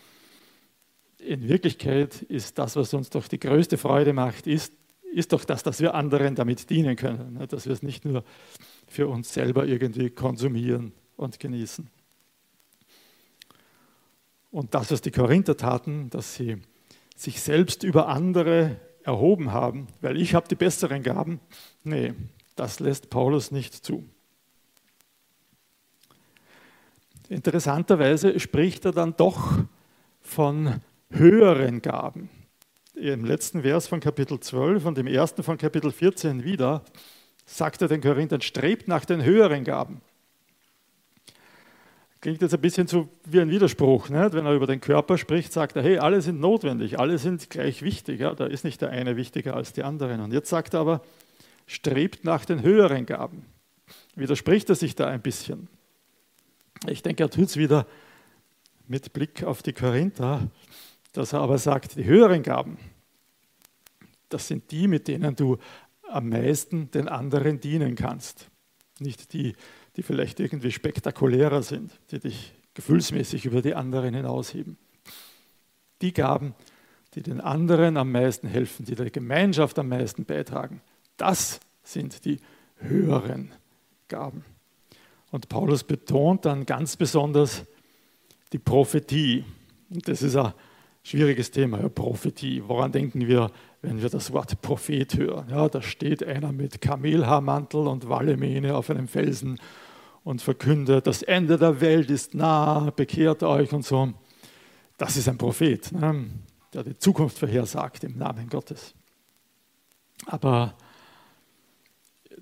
in 1.19 1.47
Wirklichkeit 1.47 2.21
ist 2.23 2.57
das, 2.59 2.75
was 2.75 2.93
uns 2.93 3.09
doch 3.09 3.27
die 3.27 3.39
größte 3.39 3.77
Freude 3.77 4.11
macht, 4.11 4.47
ist, 4.47 4.73
ist 5.13 5.33
doch 5.33 5.45
das, 5.45 5.63
dass 5.63 5.79
wir 5.79 5.95
anderen 5.95 6.35
damit 6.35 6.69
dienen 6.69 6.95
können, 6.95 7.33
ne? 7.33 7.47
dass 7.47 7.65
wir 7.65 7.73
es 7.73 7.81
nicht 7.81 8.05
nur 8.05 8.23
für 8.87 9.07
uns 9.07 9.33
selber 9.33 9.65
irgendwie 9.65 10.09
konsumieren 10.09 10.93
und 11.15 11.39
genießen. 11.39 11.89
Und 14.51 14.73
das, 14.73 14.91
was 14.91 15.01
die 15.01 15.11
Korinther 15.11 15.57
taten, 15.57 16.09
dass 16.09 16.35
sie 16.35 16.57
sich 17.15 17.41
selbst 17.41 17.83
über 17.83 18.07
andere 18.07 18.79
erhoben 19.03 19.51
haben, 19.51 19.87
weil 20.01 20.17
ich 20.17 20.35
habe 20.35 20.47
die 20.47 20.55
besseren 20.55 21.03
Gaben, 21.03 21.39
nee, 21.83 22.13
das 22.55 22.79
lässt 22.79 23.09
Paulus 23.09 23.51
nicht 23.51 23.73
zu. 23.73 24.07
Interessanterweise 27.29 28.39
spricht 28.39 28.85
er 28.85 28.91
dann 28.91 29.15
doch 29.15 29.59
von 30.21 30.81
höheren 31.09 31.81
Gaben. 31.81 32.29
Im 32.99 33.25
letzten 33.25 33.61
Vers 33.61 33.87
von 33.87 33.99
Kapitel 33.99 34.39
12 34.39 34.83
und 34.85 34.97
im 34.97 35.05
ersten 35.05 35.43
von 35.43 35.59
Kapitel 35.59 35.91
14 35.91 36.43
wieder 36.43 36.83
sagt 37.45 37.83
er 37.83 37.87
den 37.87 38.01
Korinthern, 38.01 38.41
strebt 38.41 38.87
nach 38.87 39.05
den 39.05 39.23
höheren 39.23 39.63
Gaben. 39.63 40.01
Klingt 42.21 42.41
jetzt 42.41 42.55
ein 42.55 42.61
bisschen 42.61 42.87
so 42.87 43.07
wie 43.23 43.39
ein 43.39 43.51
Widerspruch. 43.51 44.09
Nicht? 44.09 44.33
Wenn 44.33 44.47
er 44.47 44.55
über 44.55 44.65
den 44.65 44.81
Körper 44.81 45.19
spricht, 45.19 45.53
sagt 45.53 45.75
er, 45.75 45.83
hey, 45.83 45.99
alle 45.99 46.23
sind 46.23 46.39
notwendig, 46.39 46.99
alle 46.99 47.19
sind 47.19 47.51
gleich 47.51 47.83
wichtig. 47.83 48.19
Ja? 48.19 48.33
Da 48.33 48.47
ist 48.47 48.63
nicht 48.63 48.81
der 48.81 48.89
eine 48.89 49.15
wichtiger 49.15 49.55
als 49.55 49.73
die 49.73 49.83
anderen. 49.83 50.19
Und 50.19 50.33
jetzt 50.33 50.49
sagt 50.49 50.73
er 50.73 50.79
aber, 50.79 51.01
strebt 51.67 52.25
nach 52.25 52.45
den 52.45 52.63
höheren 52.63 53.05
Gaben. 53.05 53.45
Widerspricht 54.15 54.69
er 54.69 54.75
sich 54.75 54.95
da 54.95 55.05
ein 55.05 55.21
bisschen. 55.21 55.67
Ich 56.87 57.03
denke, 57.03 57.25
er 57.25 57.29
tut 57.29 57.45
es 57.45 57.57
wieder 57.57 57.85
mit 58.87 59.13
Blick 59.13 59.43
auf 59.43 59.61
die 59.61 59.73
Korinther 59.73 60.49
dass 61.17 61.33
er 61.33 61.39
aber 61.39 61.57
sagt, 61.57 61.95
die 61.95 62.05
höheren 62.05 62.43
Gaben, 62.43 62.77
das 64.29 64.47
sind 64.47 64.69
die, 64.69 64.87
mit 64.87 65.07
denen 65.07 65.35
du 65.35 65.57
am 66.07 66.29
meisten 66.29 66.91
den 66.91 67.07
anderen 67.07 67.59
dienen 67.59 67.95
kannst. 67.95 68.51
Nicht 68.99 69.33
die, 69.33 69.55
die 69.95 70.03
vielleicht 70.03 70.39
irgendwie 70.39 70.71
spektakulärer 70.71 71.63
sind, 71.63 71.91
die 72.11 72.19
dich 72.19 72.53
gefühlsmäßig 72.75 73.47
über 73.47 73.63
die 73.63 73.73
anderen 73.73 74.13
hinausheben. 74.13 74.77
Die 76.03 76.13
Gaben, 76.13 76.53
die 77.15 77.23
den 77.23 77.41
anderen 77.41 77.97
am 77.97 78.11
meisten 78.11 78.47
helfen, 78.47 78.85
die 78.85 78.93
der 78.93 79.09
Gemeinschaft 79.09 79.79
am 79.79 79.89
meisten 79.89 80.23
beitragen, 80.23 80.81
das 81.17 81.59
sind 81.81 82.25
die 82.25 82.39
höheren 82.75 83.51
Gaben. 84.07 84.45
Und 85.31 85.49
Paulus 85.49 85.83
betont 85.83 86.45
dann 86.45 86.67
ganz 86.67 86.95
besonders 86.95 87.65
die 88.53 88.59
Prophetie. 88.59 89.43
Und 89.89 90.07
das 90.07 90.21
ist 90.21 90.35
ein 90.35 90.53
Schwieriges 91.07 91.51
Thema, 91.51 91.79
ja, 91.79 91.87
Prophetie. 91.87 92.61
Woran 92.67 92.91
denken 92.91 93.29
wir, 93.29 93.49
wenn 93.81 94.01
wir 94.01 94.09
das 94.09 94.33
Wort 94.33 94.61
Prophet 94.61 95.15
hören? 95.15 95.47
Ja, 95.49 95.69
da 95.69 95.81
steht 95.81 96.21
einer 96.21 96.51
mit 96.51 96.81
Kamelhaarmantel 96.81 97.87
und 97.87 98.09
Wallemähne 98.09 98.75
auf 98.75 98.89
einem 98.89 99.07
Felsen 99.07 99.57
und 100.25 100.41
verkündet, 100.41 101.07
das 101.07 101.21
Ende 101.21 101.57
der 101.57 101.79
Welt 101.79 102.11
ist 102.11 102.35
nah, 102.35 102.89
bekehrt 102.89 103.41
euch 103.41 103.71
und 103.71 103.85
so. 103.85 104.15
Das 104.97 105.15
ist 105.15 105.29
ein 105.29 105.37
Prophet, 105.37 105.93
ne, 105.93 106.29
der 106.73 106.83
die 106.83 106.97
Zukunft 106.97 107.39
vorhersagt 107.39 108.03
im 108.03 108.17
Namen 108.17 108.49
Gottes. 108.49 108.93
Aber 110.25 110.75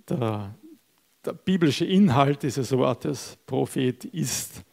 der, 0.10 0.56
der 1.24 1.34
biblische 1.34 1.86
Inhalt 1.86 2.42
dieses 2.42 2.72
Wortes 2.72 3.38
Prophet 3.46 4.06
ist 4.06 4.64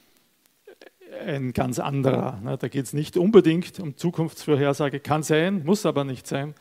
ein 1.27 1.53
ganz 1.53 1.79
anderer. 1.79 2.41
Da 2.59 2.69
geht 2.69 2.87
es 2.87 2.93
nicht 2.93 3.17
unbedingt 3.17 3.79
um 3.81 3.97
Zukunftsvorhersage, 3.97 5.01
kann 5.01 5.23
sein, 5.23 5.65
muss 5.65 5.87
aber 5.87 6.05
nicht 6.05 6.27
sein. 6.27 6.55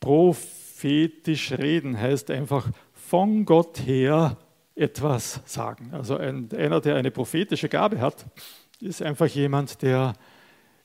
Prophetisch 0.00 1.52
reden 1.52 1.98
heißt 1.98 2.30
einfach 2.30 2.68
von 2.92 3.44
Gott 3.44 3.80
her 3.86 4.36
etwas 4.74 5.40
sagen. 5.44 5.90
Also 5.92 6.16
ein, 6.16 6.48
einer, 6.56 6.80
der 6.80 6.96
eine 6.96 7.10
prophetische 7.10 7.68
Gabe 7.68 8.00
hat, 8.00 8.26
ist 8.80 9.02
einfach 9.02 9.26
jemand, 9.26 9.82
der 9.82 10.14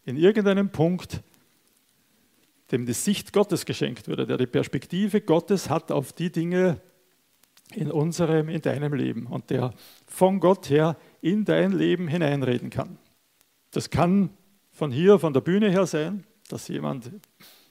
in 0.05 0.17
irgendeinem 0.17 0.69
Punkt 0.69 1.21
dem 2.73 2.87
die 2.87 2.93
Sicht 2.93 3.33
Gottes 3.33 3.65
geschenkt 3.65 4.07
wurde, 4.07 4.25
der 4.25 4.37
die 4.37 4.47
Perspektive 4.47 5.21
Gottes 5.21 5.69
hat 5.69 5.91
auf 5.91 6.11
die 6.11 6.31
Dinge 6.31 6.81
in 7.75 7.91
unserem, 7.91 8.49
in 8.49 8.61
deinem 8.61 8.93
Leben 8.95 9.27
und 9.27 9.51
der 9.51 9.73
von 10.07 10.39
Gott 10.39 10.71
her 10.71 10.97
in 11.23 11.45
dein 11.45 11.71
Leben 11.71 12.09
hineinreden 12.09 12.69
kann. 12.69 12.97
Das 13.71 13.89
kann 13.89 14.29
von 14.73 14.91
hier, 14.91 15.17
von 15.19 15.33
der 15.33 15.39
Bühne 15.39 15.71
her 15.71 15.87
sein, 15.87 16.25
dass 16.49 16.67
jemand 16.67 17.09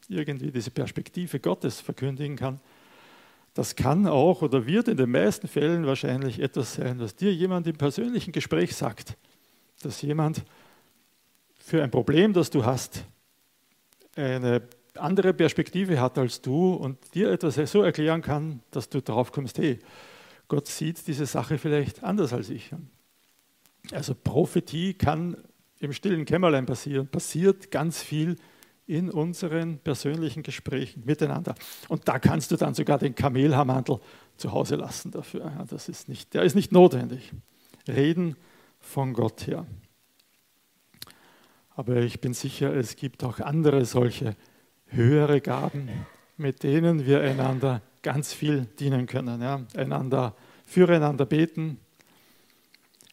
irgendwie 0.09 0.51
diese 0.51 0.71
Perspektive 0.71 1.39
Gottes 1.39 1.81
verkündigen 1.81 2.37
kann. 2.37 2.61
Das 3.53 3.77
kann 3.77 4.07
auch 4.07 4.41
oder 4.41 4.67
wird 4.67 4.89
in 4.89 4.97
den 4.97 5.11
meisten 5.11 5.49
Fällen 5.49 5.87
wahrscheinlich 5.87 6.41
etwas 6.41 6.75
sein, 6.75 6.99
was 6.99 7.15
dir 7.15 7.35
jemand 7.35 7.67
im 7.67 7.77
persönlichen 7.77 8.33
Gespräch 8.33 8.75
sagt. 8.75 9.19
Dass 9.83 10.01
jemand 10.01 10.43
für 11.59 11.83
ein 11.83 11.91
Problem, 11.91 12.33
das 12.33 12.49
du 12.49 12.65
hast, 12.65 13.05
eine 14.17 14.63
andere 14.95 15.35
Perspektive 15.35 16.01
hat 16.01 16.17
als 16.17 16.41
du 16.41 16.73
und 16.73 16.97
dir 17.15 17.31
etwas 17.31 17.57
so 17.71 17.83
erklären 17.83 18.23
kann, 18.23 18.63
dass 18.71 18.89
du 18.89 19.03
darauf 19.03 19.31
kommst, 19.31 19.59
hey, 19.59 19.79
Gott 20.49 20.69
sieht 20.69 21.07
diese 21.07 21.27
Sache 21.27 21.59
vielleicht 21.59 22.03
anders 22.03 22.33
als 22.33 22.49
ich. 22.49 22.71
Also 23.91 24.15
Prophetie 24.15 24.95
kann 24.95 25.37
im 25.81 25.93
stillen 25.93 26.25
Kämmerlein 26.25 26.67
passieren, 26.67 27.09
passiert 27.09 27.71
ganz 27.71 28.03
viel 28.03 28.37
in 28.87 29.11
unseren 29.11 29.79
persönlichen 29.79 30.43
Gesprächen 30.43 31.03
miteinander. 31.05 31.55
Und 31.89 32.09
da 32.09 32.19
kannst 32.19 32.51
du 32.51 32.57
dann 32.57 32.75
sogar 32.75 32.99
den 32.99 33.15
Kamelhaarmantel 33.15 33.99
zu 34.37 34.53
Hause 34.53 34.77
lassen 34.77 35.11
dafür. 35.11 35.67
Das 35.69 35.89
ist 35.89 36.09
nicht, 36.09 36.35
der 36.35 36.43
ist 36.43 36.55
nicht 36.55 36.73
notwendig. 36.73 37.33
Reden 37.89 38.37
von 38.79 39.13
Gott 39.13 39.47
her. 39.47 39.67
Aber 41.71 41.97
ich 41.97 42.21
bin 42.21 42.35
sicher, 42.35 42.75
es 42.75 42.97
gibt 42.97 43.25
auch 43.25 43.41
andere 43.41 43.85
solche 43.85 44.37
höhere 44.87 45.41
Gaben, 45.41 45.89
mit 46.37 46.63
denen 46.63 47.07
wir 47.07 47.23
einander 47.23 47.81
ganz 48.03 48.33
viel 48.33 48.67
dienen 48.79 49.07
können. 49.07 49.41
Ja? 49.41 49.63
Einander 49.75 50.37
füreinander 50.65 51.25
beten, 51.25 51.79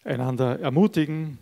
einander 0.10 0.60
ermutigen, 0.60 1.38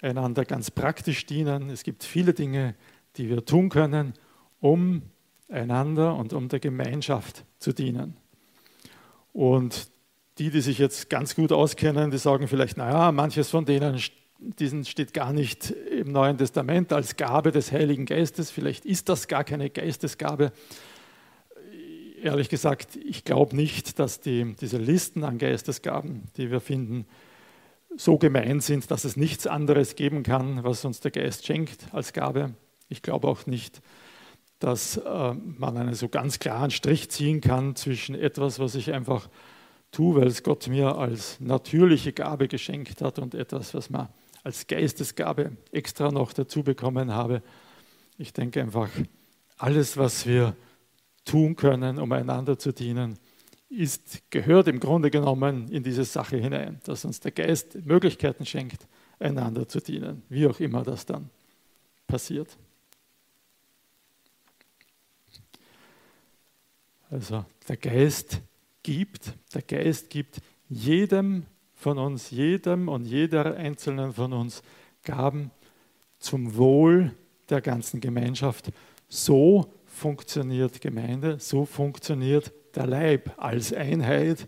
einander 0.00 0.44
ganz 0.44 0.70
praktisch 0.70 1.26
dienen. 1.26 1.70
Es 1.70 1.82
gibt 1.82 2.02
viele 2.02 2.32
Dinge, 2.32 2.74
die 3.16 3.28
wir 3.28 3.44
tun 3.44 3.68
können, 3.68 4.14
um 4.60 5.02
einander 5.48 6.16
und 6.16 6.32
um 6.32 6.48
der 6.48 6.60
Gemeinschaft 6.60 7.44
zu 7.58 7.72
dienen. 7.72 8.16
Und 9.32 9.88
die, 10.38 10.50
die 10.50 10.60
sich 10.60 10.78
jetzt 10.78 11.10
ganz 11.10 11.34
gut 11.34 11.52
auskennen, 11.52 12.10
die 12.10 12.18
sagen 12.18 12.48
vielleicht, 12.48 12.76
naja, 12.76 13.12
manches 13.12 13.50
von 13.50 13.64
denen 13.64 14.00
diesen 14.40 14.84
steht 14.84 15.12
gar 15.12 15.32
nicht 15.32 15.70
im 15.70 16.12
Neuen 16.12 16.38
Testament 16.38 16.92
als 16.92 17.16
Gabe 17.16 17.50
des 17.50 17.72
Heiligen 17.72 18.06
Geistes. 18.06 18.52
Vielleicht 18.52 18.86
ist 18.86 19.08
das 19.08 19.26
gar 19.26 19.42
keine 19.42 19.68
Geistesgabe. 19.68 20.52
Ehrlich 22.22 22.48
gesagt, 22.48 22.96
ich 22.96 23.24
glaube 23.24 23.56
nicht, 23.56 23.98
dass 23.98 24.20
die, 24.20 24.54
diese 24.60 24.78
Listen 24.78 25.24
an 25.24 25.38
Geistesgaben, 25.38 26.22
die 26.36 26.52
wir 26.52 26.60
finden, 26.60 27.04
so 27.98 28.16
gemein 28.16 28.60
sind, 28.60 28.90
dass 28.90 29.04
es 29.04 29.16
nichts 29.16 29.46
anderes 29.46 29.96
geben 29.96 30.22
kann, 30.22 30.62
was 30.62 30.84
uns 30.84 31.00
der 31.00 31.10
Geist 31.10 31.44
schenkt 31.44 31.92
als 31.92 32.12
Gabe. 32.12 32.54
Ich 32.88 33.02
glaube 33.02 33.26
auch 33.26 33.46
nicht, 33.46 33.82
dass 34.60 34.96
äh, 34.98 35.34
man 35.34 35.76
einen 35.76 35.94
so 35.94 36.08
ganz 36.08 36.38
klaren 36.38 36.70
Strich 36.70 37.10
ziehen 37.10 37.40
kann 37.40 37.74
zwischen 37.74 38.14
etwas, 38.14 38.60
was 38.60 38.76
ich 38.76 38.92
einfach 38.92 39.28
tue, 39.90 40.20
weil 40.20 40.28
es 40.28 40.44
Gott 40.44 40.68
mir 40.68 40.96
als 40.96 41.40
natürliche 41.40 42.12
Gabe 42.12 42.46
geschenkt 42.46 43.02
hat 43.02 43.18
und 43.18 43.34
etwas, 43.34 43.74
was 43.74 43.90
man 43.90 44.08
als 44.44 44.66
Geistesgabe 44.68 45.52
extra 45.72 46.12
noch 46.12 46.32
dazu 46.32 46.62
bekommen 46.62 47.12
habe. 47.12 47.42
Ich 48.16 48.32
denke 48.32 48.60
einfach, 48.60 48.90
alles, 49.56 49.96
was 49.96 50.24
wir 50.24 50.54
tun 51.24 51.56
können, 51.56 51.98
um 51.98 52.12
einander 52.12 52.58
zu 52.58 52.72
dienen, 52.72 53.18
ist, 53.70 54.30
gehört 54.30 54.68
im 54.68 54.80
Grunde 54.80 55.10
genommen 55.10 55.68
in 55.68 55.82
diese 55.82 56.04
Sache 56.04 56.36
hinein, 56.36 56.80
dass 56.84 57.04
uns 57.04 57.20
der 57.20 57.32
Geist 57.32 57.74
Möglichkeiten 57.84 58.46
schenkt, 58.46 58.86
einander 59.18 59.68
zu 59.68 59.80
dienen, 59.80 60.22
wie 60.28 60.46
auch 60.46 60.60
immer 60.60 60.82
das 60.82 61.04
dann 61.04 61.28
passiert. 62.06 62.56
Also 67.10 67.44
der 67.68 67.76
Geist 67.76 68.40
gibt, 68.82 69.32
der 69.54 69.62
Geist 69.62 70.10
gibt 70.10 70.40
jedem 70.68 71.44
von 71.74 71.98
uns, 71.98 72.30
jedem 72.30 72.88
und 72.88 73.04
jeder 73.04 73.56
einzelnen 73.56 74.12
von 74.12 74.32
uns 74.32 74.62
Gaben 75.04 75.50
zum 76.18 76.56
Wohl 76.56 77.14
der 77.48 77.60
ganzen 77.60 78.00
Gemeinschaft. 78.00 78.70
So 79.08 79.72
funktioniert 79.86 80.80
Gemeinde, 80.80 81.38
so 81.38 81.64
funktioniert 81.64 82.52
der 82.76 82.86
Leib 82.86 83.32
als 83.36 83.72
Einheit 83.72 84.46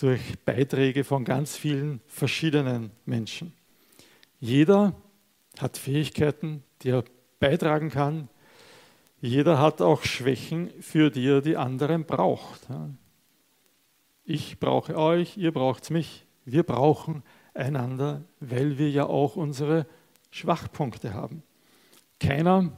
durch 0.00 0.38
Beiträge 0.44 1.04
von 1.04 1.24
ganz 1.24 1.56
vielen 1.56 2.00
verschiedenen 2.06 2.90
Menschen. 3.04 3.52
Jeder 4.38 4.94
hat 5.58 5.76
Fähigkeiten, 5.76 6.62
die 6.82 6.90
er 6.90 7.04
beitragen 7.38 7.90
kann. 7.90 8.28
Jeder 9.20 9.58
hat 9.58 9.82
auch 9.82 10.02
Schwächen, 10.02 10.70
für 10.80 11.10
die 11.10 11.26
er 11.26 11.42
die 11.42 11.56
anderen 11.56 12.04
braucht. 12.04 12.68
Ich 14.24 14.58
brauche 14.58 14.96
euch, 14.96 15.36
ihr 15.36 15.52
braucht 15.52 15.90
mich. 15.90 16.24
Wir 16.44 16.62
brauchen 16.62 17.22
einander, 17.52 18.22
weil 18.40 18.78
wir 18.78 18.90
ja 18.90 19.04
auch 19.04 19.36
unsere 19.36 19.86
Schwachpunkte 20.30 21.12
haben. 21.12 21.42
Keiner 22.18 22.72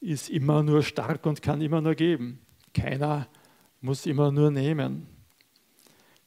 ist 0.00 0.30
immer 0.30 0.62
nur 0.62 0.82
stark 0.82 1.26
und 1.26 1.42
kann 1.42 1.60
immer 1.60 1.80
nur 1.80 1.94
geben. 1.94 2.41
Keiner 2.74 3.28
muss 3.80 4.06
immer 4.06 4.30
nur 4.30 4.50
nehmen. 4.50 5.06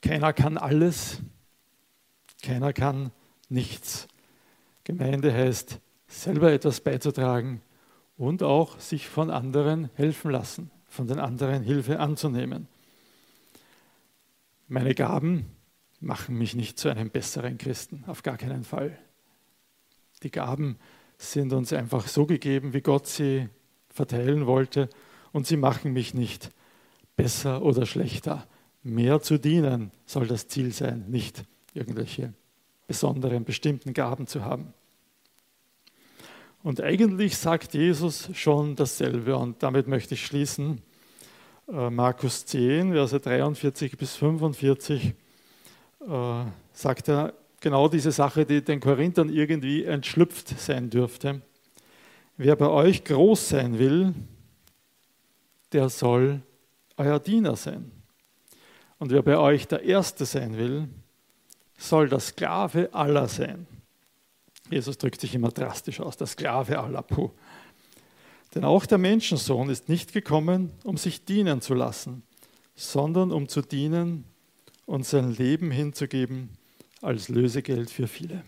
Keiner 0.01 0.34
kann 0.34 0.58
alles. 0.58 1.21
Keiner 2.43 2.73
kann 2.73 3.12
nichts. 3.49 4.08
Gemeinde 4.84 5.34
heißt, 5.34 5.79
selber 6.08 6.51
etwas 6.51 6.81
beizutragen 6.81 7.62
und 8.17 8.43
auch 8.43 8.79
sich 8.79 9.08
von 9.08 9.31
anderen 9.31 9.89
helfen 9.95 10.31
lassen, 10.31 10.71
von 10.88 11.08
den 11.08 11.19
anderen 11.19 11.63
Hilfe 11.63 11.99
anzunehmen. 11.99 12.67
Meine 14.67 14.95
Gaben 14.95 15.45
machen 15.99 16.38
mich 16.38 16.55
nicht 16.55 16.77
zu 16.77 16.89
einem 16.89 17.10
besseren 17.10 17.58
Christen, 17.58 18.03
auf 18.08 18.23
gar 18.23 18.38
keinen 18.38 18.63
Fall. 18.63 18.97
Die 20.23 20.31
Gaben 20.31 20.77
sind 21.17 21.53
uns 21.53 21.73
einfach 21.73 22.08
so 22.08 22.25
gegeben, 22.25 22.73
wie 22.73 22.81
Gott 22.81 23.08
sie 23.08 23.49
verteilen 23.89 24.45
wollte, 24.45 24.89
und 25.36 25.45
sie 25.45 25.58
machen 25.58 25.91
mich 25.91 26.13
nicht 26.13 26.50
besser 27.17 27.62
oder 27.62 27.86
schlechter. 27.86 28.48
Mehr 28.84 29.21
zu 29.21 29.38
dienen 29.38 29.91
soll 30.06 30.28
das 30.28 30.48
Ziel 30.48 30.71
sein, 30.71 31.04
nicht 31.10 31.43
irgendwelche 31.74 32.34
besonderen, 32.88 33.43
bestimmten 33.43 33.93
Gaben 33.93 34.28
zu 34.28 34.45
haben. 34.45 34.74
Und 36.63 36.80
eigentlich 36.80 37.36
sagt 37.36 37.74
Jesus 37.74 38.30
schon 38.32 38.78
dasselbe 38.78 39.36
und 39.36 39.62
damit 39.62 39.89
möchte 39.89 40.13
ich 40.13 40.26
schließen. 40.26 40.82
Äh, 41.67 41.89
Markus 41.89 42.45
10, 42.45 42.93
Verse 42.93 43.19
43 43.19 43.98
bis 43.98 44.15
45 44.15 45.15
äh, 46.08 46.43
sagt 46.71 47.10
er 47.10 47.34
genau 47.60 47.89
diese 47.89 48.13
Sache, 48.13 48.45
die 48.45 48.63
den 48.63 48.80
Korinthern 48.80 49.28
irgendwie 49.28 49.84
entschlüpft 49.84 50.58
sein 50.58 50.89
dürfte. 50.89 51.41
Wer 52.38 52.56
bei 52.56 52.69
euch 52.69 53.04
groß 53.04 53.50
sein 53.50 53.78
will, 53.80 54.13
der 55.71 55.89
soll 55.89 56.41
euer 56.97 57.19
Diener 57.19 57.56
sein. 57.56 57.91
Und 58.97 59.12
wer 59.12 59.21
bei 59.21 59.38
euch 59.38 59.67
der 59.67 59.84
Erste 59.84 60.25
sein 60.25 60.58
will, 60.58 60.88
soll 61.78 62.10
der 62.10 62.19
Sklave 62.19 62.93
aller 62.93 63.28
sein. 63.28 63.67
Jesus 64.69 64.97
drückt 64.97 65.21
sich 65.21 65.36
immer 65.36 65.49
drastisch 65.49 65.99
aus, 65.99 66.17
der 66.17 66.28
Sklave 66.28 66.80
aller. 66.80 67.01
Puh. 67.01 67.32
Denn 68.54 68.63
auch 68.63 68.86
der 68.86 68.97
Menschensohn 68.97 69.69
ist 69.69 69.89
nicht 69.89 70.13
gekommen, 70.13 70.71
um 70.84 70.97
sich 70.97 71.25
dienen 71.25 71.62
zu 71.62 71.73
lassen, 71.73 72.23
sondern 72.75 73.32
um 73.32 73.47
zu 73.47 73.62
dienen 73.62 74.23
und 74.86 75.06
sein 75.06 75.32
Leben 75.32 75.71
hinzugeben 75.71 76.49
als 77.01 77.28
Lösegeld 77.28 77.89
für 77.89 78.08
viele. 78.08 78.43